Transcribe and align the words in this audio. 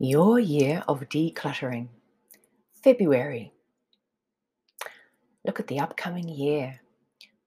Your 0.00 0.38
year 0.38 0.84
of 0.86 1.00
decluttering. 1.08 1.88
February. 2.84 3.52
Look 5.44 5.58
at 5.58 5.66
the 5.66 5.80
upcoming 5.80 6.28
year 6.28 6.80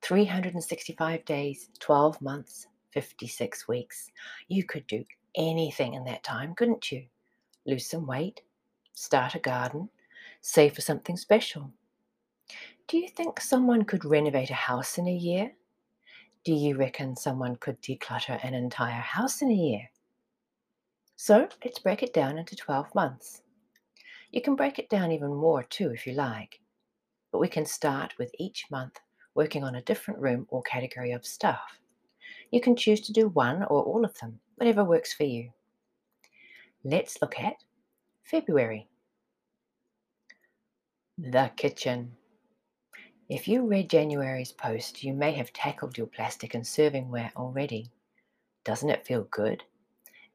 365 0.01 1.23
days, 1.23 1.69
12 1.79 2.21
months, 2.21 2.67
56 2.91 3.69
weeks. 3.69 4.11
You 4.49 4.65
could 4.65 4.85
do 4.87 5.05
anything 5.37 5.93
in 5.93 6.03
that 6.03 6.25
time, 6.25 6.53
couldn't 6.53 6.91
you? 6.91 7.05
Lose 7.65 7.87
some 7.87 8.05
weight, 8.05 8.41
start 8.91 9.35
a 9.35 9.39
garden, 9.39 9.87
save 10.41 10.75
for 10.75 10.81
something 10.81 11.15
special. 11.15 11.71
Do 12.89 12.97
you 12.97 13.07
think 13.07 13.39
someone 13.39 13.85
could 13.85 14.03
renovate 14.03 14.49
a 14.49 14.55
house 14.55 14.97
in 14.97 15.07
a 15.07 15.15
year? 15.15 15.53
Do 16.43 16.53
you 16.53 16.75
reckon 16.75 17.15
someone 17.15 17.55
could 17.55 17.81
declutter 17.81 18.43
an 18.43 18.53
entire 18.53 18.99
house 18.99 19.41
in 19.41 19.51
a 19.51 19.55
year? 19.55 19.89
So 21.23 21.47
let's 21.63 21.77
break 21.77 22.01
it 22.01 22.15
down 22.15 22.39
into 22.39 22.55
12 22.55 22.95
months. 22.95 23.43
You 24.31 24.41
can 24.41 24.55
break 24.55 24.79
it 24.79 24.89
down 24.89 25.11
even 25.11 25.31
more 25.31 25.61
too 25.61 25.91
if 25.91 26.07
you 26.07 26.13
like, 26.13 26.59
but 27.31 27.37
we 27.37 27.47
can 27.47 27.63
start 27.63 28.15
with 28.17 28.31
each 28.39 28.65
month 28.71 28.99
working 29.35 29.63
on 29.63 29.75
a 29.75 29.83
different 29.83 30.19
room 30.19 30.47
or 30.49 30.63
category 30.63 31.11
of 31.11 31.23
stuff. 31.23 31.77
You 32.49 32.59
can 32.59 32.75
choose 32.75 33.01
to 33.01 33.13
do 33.13 33.27
one 33.27 33.61
or 33.61 33.83
all 33.83 34.03
of 34.03 34.17
them, 34.17 34.39
whatever 34.55 34.83
works 34.83 35.13
for 35.13 35.25
you. 35.25 35.51
Let's 36.83 37.21
look 37.21 37.39
at 37.39 37.57
February. 38.23 38.87
The 41.19 41.51
kitchen. 41.55 42.13
If 43.29 43.47
you 43.47 43.67
read 43.67 43.91
January's 43.91 44.53
post, 44.53 45.03
you 45.03 45.13
may 45.13 45.33
have 45.33 45.53
tackled 45.53 45.99
your 45.99 46.07
plastic 46.07 46.55
and 46.55 46.63
servingware 46.63 47.31
already. 47.35 47.91
Doesn't 48.63 48.89
it 48.89 49.05
feel 49.05 49.27
good? 49.29 49.63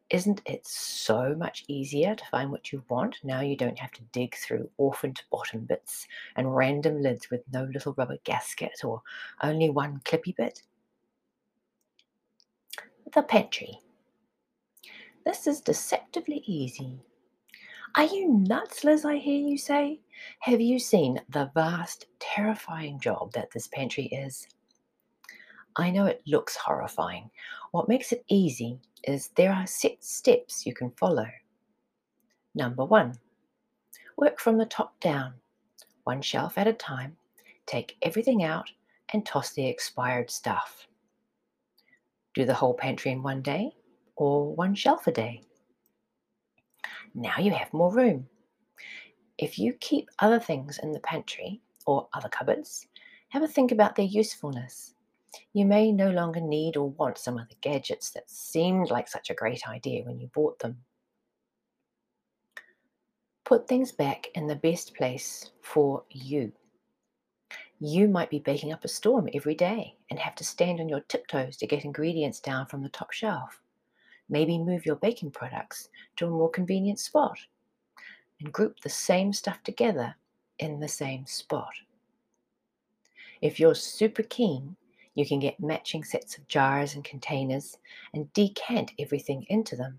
Isn't 0.08 0.40
it 0.46 0.64
so 0.64 1.34
much 1.34 1.64
easier 1.66 2.14
to 2.14 2.24
find 2.26 2.52
what 2.52 2.72
you 2.72 2.84
want? 2.88 3.18
Now 3.24 3.40
you 3.40 3.56
don't 3.56 3.78
have 3.78 3.90
to 3.92 4.02
dig 4.12 4.36
through 4.36 4.70
orphaned 4.76 5.22
bottom 5.30 5.64
bits 5.64 6.06
and 6.36 6.54
random 6.54 7.02
lids 7.02 7.28
with 7.28 7.42
no 7.52 7.64
little 7.64 7.92
rubber 7.94 8.18
gasket 8.22 8.84
or 8.84 9.02
only 9.42 9.68
one 9.68 10.00
clippy 10.04 10.36
bit. 10.36 10.62
The 13.12 13.22
pantry. 13.22 13.80
This 15.24 15.48
is 15.48 15.60
deceptively 15.60 16.44
easy. 16.46 17.00
Are 17.96 18.04
you 18.04 18.28
nuts, 18.28 18.84
Liz? 18.84 19.04
I 19.04 19.16
hear 19.16 19.40
you 19.40 19.58
say. 19.58 20.00
Have 20.40 20.60
you 20.60 20.78
seen 20.78 21.20
the 21.30 21.50
vast, 21.52 22.06
terrifying 22.20 23.00
job 23.00 23.32
that 23.32 23.50
this 23.50 23.66
pantry 23.66 24.04
is? 24.04 24.46
I 25.74 25.90
know 25.90 26.06
it 26.06 26.22
looks 26.26 26.56
horrifying. 26.56 27.28
What 27.72 27.88
makes 27.88 28.12
it 28.12 28.24
easy 28.28 28.78
is 29.06 29.28
there 29.36 29.52
are 29.52 29.66
set 29.66 30.02
steps 30.02 30.66
you 30.66 30.74
can 30.74 30.90
follow. 30.90 31.28
Number 32.54 32.84
one, 32.84 33.14
work 34.16 34.40
from 34.40 34.58
the 34.58 34.66
top 34.66 34.98
down, 35.00 35.34
one 36.04 36.22
shelf 36.22 36.58
at 36.58 36.66
a 36.66 36.72
time. 36.72 37.16
Take 37.66 37.96
everything 38.02 38.42
out 38.42 38.70
and 39.12 39.24
toss 39.24 39.52
the 39.52 39.66
expired 39.66 40.30
stuff. 40.30 40.86
Do 42.34 42.44
the 42.44 42.54
whole 42.54 42.74
pantry 42.74 43.12
in 43.12 43.22
one 43.22 43.42
day 43.42 43.70
or 44.16 44.54
one 44.54 44.74
shelf 44.74 45.06
a 45.06 45.12
day. 45.12 45.42
Now 47.14 47.38
you 47.38 47.50
have 47.52 47.72
more 47.72 47.94
room. 47.94 48.28
If 49.38 49.58
you 49.58 49.74
keep 49.80 50.08
other 50.18 50.40
things 50.40 50.78
in 50.82 50.92
the 50.92 51.00
pantry 51.00 51.60
or 51.86 52.08
other 52.12 52.28
cupboards, 52.28 52.88
have 53.28 53.42
a 53.42 53.48
think 53.48 53.72
about 53.72 53.94
their 53.94 54.06
usefulness. 54.06 54.94
You 55.52 55.64
may 55.64 55.92
no 55.92 56.10
longer 56.10 56.40
need 56.40 56.76
or 56.76 56.90
want 56.90 57.18
some 57.18 57.38
of 57.38 57.48
the 57.48 57.56
gadgets 57.60 58.10
that 58.10 58.30
seemed 58.30 58.90
like 58.90 59.08
such 59.08 59.30
a 59.30 59.34
great 59.34 59.68
idea 59.68 60.04
when 60.04 60.18
you 60.18 60.28
bought 60.28 60.58
them. 60.58 60.78
Put 63.44 63.68
things 63.68 63.92
back 63.92 64.28
in 64.34 64.46
the 64.46 64.56
best 64.56 64.94
place 64.94 65.50
for 65.62 66.04
you. 66.10 66.52
You 67.78 68.08
might 68.08 68.30
be 68.30 68.38
baking 68.38 68.72
up 68.72 68.84
a 68.84 68.88
storm 68.88 69.28
every 69.34 69.54
day 69.54 69.96
and 70.10 70.18
have 70.18 70.34
to 70.36 70.44
stand 70.44 70.80
on 70.80 70.88
your 70.88 71.00
tiptoes 71.00 71.56
to 71.58 71.66
get 71.66 71.84
ingredients 71.84 72.40
down 72.40 72.66
from 72.66 72.82
the 72.82 72.88
top 72.88 73.12
shelf. 73.12 73.60
Maybe 74.28 74.58
move 74.58 74.86
your 74.86 74.96
baking 74.96 75.30
products 75.30 75.90
to 76.16 76.26
a 76.26 76.30
more 76.30 76.50
convenient 76.50 76.98
spot 76.98 77.38
and 78.40 78.52
group 78.52 78.80
the 78.80 78.88
same 78.88 79.32
stuff 79.32 79.62
together 79.62 80.16
in 80.58 80.80
the 80.80 80.88
same 80.88 81.26
spot. 81.26 81.72
If 83.42 83.60
you're 83.60 83.74
super 83.74 84.22
keen, 84.22 84.76
you 85.16 85.26
can 85.26 85.40
get 85.40 85.58
matching 85.58 86.04
sets 86.04 86.38
of 86.38 86.46
jars 86.46 86.94
and 86.94 87.02
containers 87.02 87.78
and 88.14 88.32
decant 88.34 88.92
everything 88.98 89.44
into 89.48 89.74
them. 89.74 89.98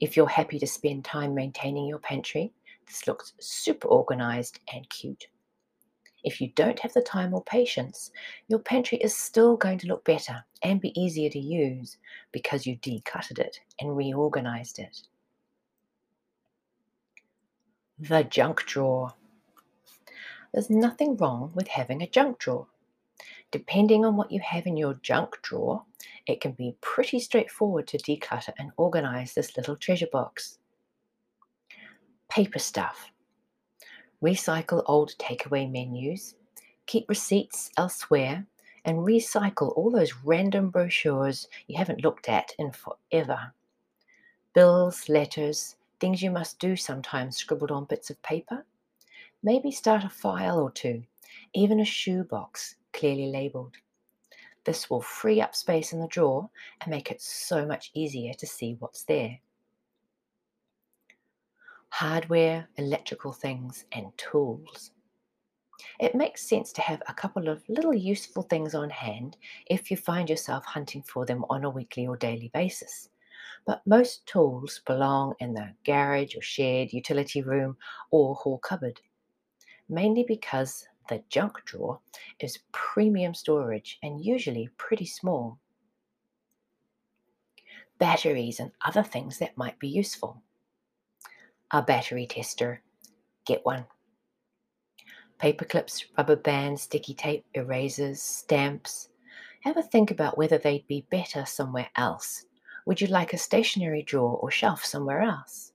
If 0.00 0.16
you're 0.16 0.28
happy 0.28 0.58
to 0.58 0.66
spend 0.66 1.04
time 1.04 1.34
maintaining 1.34 1.86
your 1.86 1.98
pantry, 1.98 2.52
this 2.86 3.06
looks 3.06 3.32
super 3.40 3.88
organized 3.88 4.60
and 4.72 4.88
cute. 4.90 5.26
If 6.22 6.40
you 6.40 6.50
don't 6.54 6.78
have 6.80 6.92
the 6.92 7.00
time 7.00 7.32
or 7.32 7.42
patience, 7.44 8.10
your 8.48 8.58
pantry 8.58 8.98
is 8.98 9.16
still 9.16 9.56
going 9.56 9.78
to 9.78 9.86
look 9.86 10.04
better 10.04 10.44
and 10.62 10.80
be 10.80 10.98
easier 11.00 11.30
to 11.30 11.38
use 11.38 11.96
because 12.30 12.66
you 12.66 12.76
decluttered 12.76 13.38
it 13.38 13.60
and 13.80 13.96
reorganized 13.96 14.78
it. 14.78 15.00
The 17.98 18.24
junk 18.24 18.64
drawer. 18.66 19.14
There's 20.52 20.70
nothing 20.70 21.16
wrong 21.16 21.52
with 21.54 21.68
having 21.68 22.02
a 22.02 22.08
junk 22.08 22.38
drawer. 22.38 22.66
Depending 23.54 24.04
on 24.04 24.16
what 24.16 24.32
you 24.32 24.40
have 24.40 24.66
in 24.66 24.76
your 24.76 24.94
junk 24.94 25.40
drawer, 25.42 25.84
it 26.26 26.40
can 26.40 26.50
be 26.50 26.74
pretty 26.80 27.20
straightforward 27.20 27.86
to 27.86 27.98
declutter 27.98 28.52
and 28.58 28.72
organize 28.76 29.32
this 29.32 29.56
little 29.56 29.76
treasure 29.76 30.08
box. 30.10 30.58
Paper 32.28 32.58
stuff. 32.58 33.12
Recycle 34.20 34.82
old 34.86 35.14
takeaway 35.20 35.70
menus, 35.70 36.34
keep 36.86 37.08
receipts 37.08 37.70
elsewhere, 37.76 38.44
and 38.84 38.98
recycle 38.98 39.72
all 39.76 39.88
those 39.88 40.16
random 40.24 40.70
brochures 40.70 41.46
you 41.68 41.78
haven't 41.78 42.02
looked 42.02 42.28
at 42.28 42.50
in 42.58 42.72
forever. 42.72 43.52
Bills, 44.52 45.08
letters, 45.08 45.76
things 46.00 46.20
you 46.20 46.32
must 46.32 46.58
do 46.58 46.74
sometimes 46.74 47.36
scribbled 47.36 47.70
on 47.70 47.84
bits 47.84 48.10
of 48.10 48.20
paper. 48.24 48.66
Maybe 49.44 49.70
start 49.70 50.02
a 50.02 50.08
file 50.08 50.58
or 50.58 50.72
two, 50.72 51.04
even 51.54 51.80
a 51.80 51.84
shoebox 51.84 52.76
clearly 52.92 53.26
labelled. 53.26 53.76
This 54.64 54.88
will 54.88 55.02
free 55.02 55.40
up 55.40 55.54
space 55.54 55.92
in 55.92 56.00
the 56.00 56.08
drawer 56.08 56.48
and 56.80 56.90
make 56.90 57.10
it 57.10 57.20
so 57.20 57.66
much 57.66 57.90
easier 57.94 58.32
to 58.34 58.46
see 58.46 58.76
what's 58.78 59.04
there. 59.04 59.38
Hardware, 61.90 62.68
electrical 62.76 63.32
things, 63.32 63.84
and 63.92 64.06
tools. 64.16 64.90
It 66.00 66.14
makes 66.14 66.48
sense 66.48 66.72
to 66.72 66.80
have 66.80 67.02
a 67.08 67.14
couple 67.14 67.48
of 67.48 67.62
little 67.68 67.94
useful 67.94 68.42
things 68.42 68.74
on 68.74 68.90
hand 68.90 69.36
if 69.66 69.90
you 69.90 69.96
find 69.96 70.30
yourself 70.30 70.64
hunting 70.64 71.02
for 71.02 71.26
them 71.26 71.44
on 71.50 71.64
a 71.64 71.70
weekly 71.70 72.06
or 72.06 72.16
daily 72.16 72.48
basis. 72.54 73.10
But 73.66 73.86
most 73.86 74.26
tools 74.26 74.80
belong 74.86 75.34
in 75.40 75.54
the 75.54 75.74
garage 75.84 76.36
or 76.36 76.42
shared 76.42 76.92
utility 76.92 77.42
room 77.42 77.76
or 78.10 78.34
hall 78.34 78.58
cupboard, 78.58 79.00
mainly 79.88 80.24
because 80.26 80.86
the 81.08 81.22
junk 81.28 81.64
drawer 81.64 82.00
is 82.40 82.60
premium 82.72 83.34
storage 83.34 83.98
and 84.02 84.24
usually 84.24 84.68
pretty 84.76 85.06
small. 85.06 85.58
Batteries 87.98 88.60
and 88.60 88.72
other 88.84 89.02
things 89.02 89.38
that 89.38 89.56
might 89.56 89.78
be 89.78 89.88
useful. 89.88 90.42
A 91.70 91.82
battery 91.82 92.26
tester, 92.26 92.82
get 93.46 93.64
one. 93.64 93.86
Paper 95.38 95.64
clips, 95.64 96.04
rubber 96.16 96.36
bands, 96.36 96.82
sticky 96.82 97.14
tape, 97.14 97.44
erasers, 97.54 98.22
stamps. 98.22 99.08
Have 99.60 99.76
a 99.76 99.82
think 99.82 100.10
about 100.10 100.38
whether 100.38 100.58
they'd 100.58 100.86
be 100.86 101.06
better 101.10 101.44
somewhere 101.44 101.88
else. 101.96 102.46
Would 102.86 103.00
you 103.00 103.06
like 103.06 103.32
a 103.32 103.38
stationery 103.38 104.02
drawer 104.02 104.36
or 104.36 104.50
shelf 104.50 104.84
somewhere 104.84 105.22
else? 105.22 105.72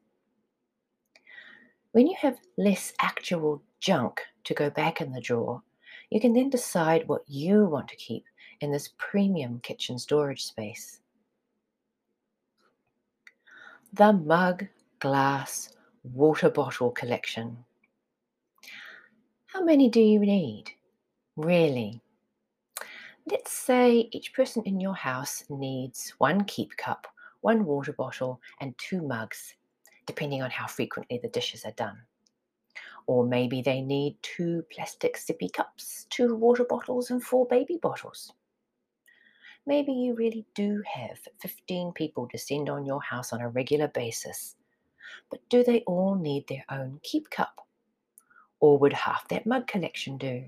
When 1.92 2.06
you 2.06 2.16
have 2.22 2.38
less 2.58 2.94
actual 3.00 3.64
junk 3.80 4.22
to 4.44 4.54
go 4.54 4.70
back 4.70 5.02
in 5.02 5.12
the 5.12 5.22
drawer, 5.22 5.62
you 6.10 6.20
can 6.20 6.34
then 6.34 6.50
decide 6.50 7.08
what 7.08 7.24
you 7.28 7.66
want 7.66 7.88
to 7.90 7.96
keep 7.96 8.26
in 8.62 8.72
this 8.72 8.90
premium 8.98 9.60
kitchen 9.62 9.98
storage 10.00 10.44
space. 10.44 11.00
The 13.94 14.14
mug, 14.14 14.68
glass, 15.00 15.74
water 16.04 16.50
bottle 16.50 16.92
collection. 16.92 17.58
How 19.48 19.64
many 19.64 19.90
do 19.90 20.00
you 20.00 20.20
need? 20.20 20.66
Really? 21.36 22.02
Let's 23.26 23.52
say 23.52 24.10
each 24.12 24.34
person 24.34 24.64
in 24.66 24.80
your 24.80 24.96
house 24.96 25.44
needs 25.50 26.14
one 26.18 26.44
keep 26.46 26.76
cup, 26.78 27.08
one 27.42 27.66
water 27.66 27.94
bottle, 27.94 28.42
and 28.60 28.76
two 28.78 29.02
mugs, 29.02 29.56
depending 30.06 30.42
on 30.42 30.50
how 30.50 30.68
frequently 30.68 31.20
the 31.22 31.30
dishes 31.30 31.66
are 31.66 31.72
done. 31.72 31.98
Or 33.10 33.26
maybe 33.26 33.64
they 33.64 33.82
need 33.82 34.18
two 34.22 34.64
plastic 34.72 35.18
sippy 35.18 35.52
cups, 35.52 36.06
two 36.12 36.36
water 36.36 36.64
bottles, 36.64 37.10
and 37.10 37.24
four 37.24 37.48
baby 37.48 37.80
bottles. 37.82 38.34
Maybe 39.66 39.92
you 39.94 40.14
really 40.14 40.46
do 40.54 40.84
have 40.86 41.18
15 41.40 41.94
people 41.94 42.28
descend 42.28 42.70
on 42.70 42.86
your 42.86 43.02
house 43.02 43.34
on 43.34 43.42
a 43.42 43.50
regular 43.50 43.88
basis. 43.88 44.56
but 45.32 45.40
do 45.50 45.64
they 45.64 45.80
all 45.88 46.14
need 46.14 46.48
their 46.48 46.64
own 46.70 47.00
keep 47.02 47.32
cup? 47.32 47.66
Or 48.60 48.78
would 48.78 48.94
half 48.94 49.28
that 49.30 49.48
mug 49.48 49.66
collection 49.66 50.20
do? 50.20 50.46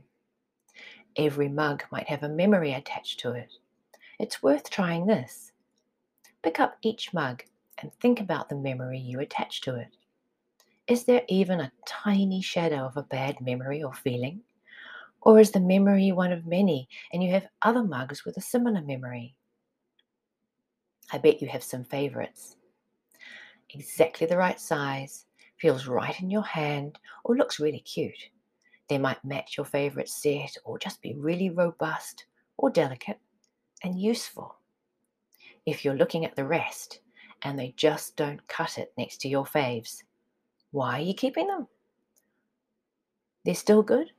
Every 1.16 1.50
mug 1.50 1.84
might 1.92 2.10
have 2.10 2.22
a 2.22 2.30
memory 2.30 2.74
attached 2.74 3.20
to 3.22 3.32
it. 3.32 3.54
It's 4.20 4.44
worth 4.44 4.70
trying 4.70 5.08
this. 5.08 5.52
Pick 6.44 6.60
up 6.60 6.78
each 6.84 7.12
mug 7.12 7.44
and 7.80 7.92
think 7.96 8.20
about 8.20 8.50
the 8.50 8.56
memory 8.56 9.00
you 9.00 9.20
attach 9.20 9.62
to 9.62 9.78
it. 9.78 9.98
Is 10.88 11.06
there 11.06 11.24
even 11.30 11.60
a 11.60 11.72
tiny 11.86 12.42
shadow 12.42 12.86
of 12.86 12.98
a 12.98 13.04
bad 13.04 13.40
memory 13.40 13.84
or 13.84 13.94
feeling? 13.94 14.42
Or 15.22 15.40
is 15.40 15.52
the 15.52 15.60
memory 15.60 16.12
one 16.12 16.32
of 16.32 16.46
many 16.46 16.90
and 17.14 17.24
you 17.24 17.32
have 17.32 17.48
other 17.62 17.84
mugs 17.84 18.26
with 18.26 18.38
a 18.38 18.42
similar 18.42 18.82
memory? 18.82 19.36
I 21.12 21.18
bet 21.20 21.42
you 21.42 21.48
have 21.50 21.64
some 21.64 21.84
favorites. 21.84 22.56
Exactly 23.70 24.28
the 24.28 24.38
right 24.38 24.60
size, 24.60 25.26
feels 25.58 25.88
right 25.88 26.20
in 26.20 26.32
your 26.32 26.44
hand, 26.44 26.98
or 27.24 27.38
looks 27.38 27.60
really 27.60 27.80
cute. 27.80 28.30
They 28.90 28.98
might 28.98 29.24
match 29.24 29.58
your 29.58 29.66
favorite 29.66 30.10
set 30.10 30.58
or 30.66 30.80
just 30.80 31.02
be 31.02 31.14
really 31.14 31.50
robust 31.50 32.26
or 32.58 32.70
delicate 32.70 33.20
and 33.84 34.00
useful. 34.00 34.56
If 35.66 35.86
you're 35.86 35.96
looking 35.96 36.26
at 36.26 36.36
the 36.36 36.46
rest 36.46 37.02
and 37.44 37.58
they 37.58 37.74
just 37.78 38.16
don't 38.16 38.46
cut 38.48 38.78
it 38.78 38.92
next 38.98 39.22
to 39.22 39.30
your 39.30 39.46
faves, 39.46 40.04
why 40.72 41.00
are 41.00 41.04
you 41.04 41.14
keeping 41.14 41.48
them? 41.48 41.68
They're 43.46 43.56
still 43.56 43.84
good? 43.84 44.12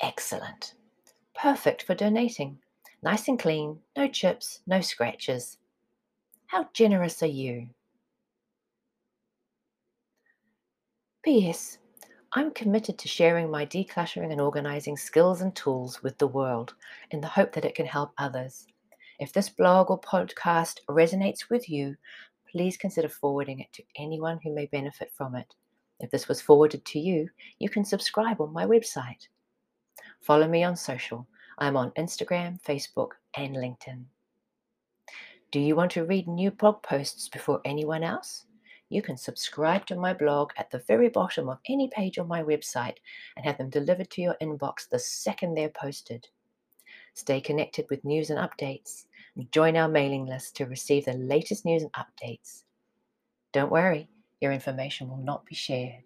Excellent. 0.00 0.74
Perfect 1.34 1.82
for 1.82 1.94
donating. 1.94 2.58
Nice 3.02 3.28
and 3.28 3.38
clean, 3.38 3.78
no 3.96 4.08
chips, 4.08 4.60
no 4.66 4.80
scratches. 4.80 5.58
How 6.46 6.68
generous 6.72 7.22
are 7.22 7.26
you? 7.26 7.68
P.S. 11.22 11.78
I'm 12.32 12.52
committed 12.52 12.98
to 12.98 13.08
sharing 13.08 13.50
my 13.50 13.66
decluttering 13.66 14.30
and 14.30 14.40
organizing 14.40 14.96
skills 14.96 15.40
and 15.40 15.54
tools 15.54 16.02
with 16.02 16.16
the 16.18 16.26
world 16.26 16.74
in 17.10 17.20
the 17.20 17.26
hope 17.26 17.52
that 17.52 17.64
it 17.64 17.74
can 17.74 17.86
help 17.86 18.12
others. 18.18 18.66
If 19.18 19.32
this 19.32 19.48
blog 19.48 19.90
or 19.90 20.00
podcast 20.00 20.80
resonates 20.88 21.50
with 21.50 21.68
you, 21.68 21.96
please 22.50 22.76
consider 22.76 23.08
forwarding 23.08 23.60
it 23.60 23.72
to 23.72 23.82
anyone 23.96 24.38
who 24.42 24.54
may 24.54 24.66
benefit 24.66 25.10
from 25.16 25.34
it. 25.34 25.54
If 26.00 26.10
this 26.10 26.28
was 26.28 26.40
forwarded 26.40 26.84
to 26.84 26.98
you, 26.98 27.30
you 27.58 27.68
can 27.68 27.84
subscribe 27.84 28.40
on 28.40 28.52
my 28.52 28.66
website. 28.66 29.28
Follow 30.20 30.48
me 30.48 30.64
on 30.64 30.76
social. 30.76 31.26
I'm 31.58 31.76
on 31.76 31.90
Instagram, 31.92 32.60
Facebook, 32.62 33.10
and 33.36 33.56
LinkedIn. 33.56 34.04
Do 35.50 35.60
you 35.60 35.74
want 35.76 35.92
to 35.92 36.04
read 36.04 36.28
new 36.28 36.50
blog 36.50 36.82
posts 36.82 37.28
before 37.28 37.60
anyone 37.64 38.02
else? 38.02 38.44
You 38.88 39.02
can 39.02 39.16
subscribe 39.16 39.86
to 39.86 39.96
my 39.96 40.12
blog 40.12 40.52
at 40.56 40.70
the 40.70 40.78
very 40.86 41.08
bottom 41.08 41.48
of 41.48 41.58
any 41.68 41.88
page 41.88 42.18
on 42.18 42.28
my 42.28 42.42
website 42.42 42.96
and 43.36 43.44
have 43.44 43.58
them 43.58 43.70
delivered 43.70 44.10
to 44.10 44.22
your 44.22 44.36
inbox 44.40 44.88
the 44.88 44.98
second 44.98 45.54
they're 45.54 45.70
posted. 45.70 46.28
Stay 47.14 47.40
connected 47.40 47.86
with 47.88 48.04
news 48.04 48.30
and 48.30 48.38
updates 48.38 49.06
and 49.34 49.50
join 49.50 49.76
our 49.76 49.88
mailing 49.88 50.26
list 50.26 50.56
to 50.56 50.66
receive 50.66 51.06
the 51.06 51.14
latest 51.14 51.64
news 51.64 51.82
and 51.82 51.92
updates. 51.94 52.64
Don't 53.52 53.72
worry, 53.72 54.08
your 54.40 54.52
information 54.52 55.08
will 55.08 55.18
not 55.18 55.46
be 55.46 55.54
shared. 55.54 56.04